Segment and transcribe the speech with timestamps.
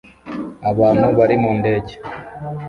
[0.71, 1.93] Abantu bari mu ndege